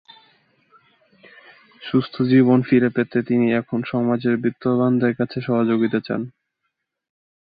[1.81, 6.21] সুস্থ জীবন ফিরে পেতে তিনি এখন সমাজের বিত্তবানদের কাছে সহযোগিতা চান।